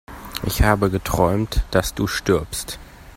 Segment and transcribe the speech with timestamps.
[0.47, 2.79] Ich habe geträumt, dass du stirbst!